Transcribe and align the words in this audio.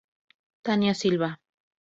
Tania 0.65 0.95
Silva. 0.95 1.29